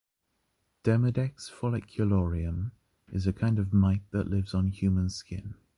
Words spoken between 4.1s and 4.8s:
lives on